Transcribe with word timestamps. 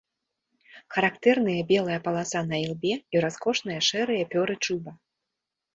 Характэрныя 0.95 1.67
белая 1.73 1.99
паласа 2.07 2.39
на 2.49 2.57
ілбе 2.65 2.93
і 3.17 3.25
раскошныя 3.27 3.79
шэрыя 3.91 4.23
пёры 4.35 4.53
чуба. 4.67 4.91